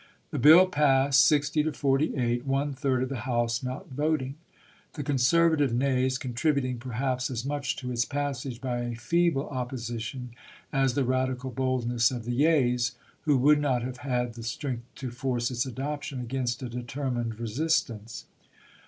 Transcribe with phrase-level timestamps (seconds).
[0.31, 4.33] The bill passed sixty to forty eight, —one third of the House not voting,—
[4.95, 10.31] the con servative nays contributing perhaps as much to its passage by a feeble opposition,
[10.73, 12.93] as the radical bold ness of the yeas,
[13.25, 18.25] who would not have had the strength to force its adoption against a determined resistance.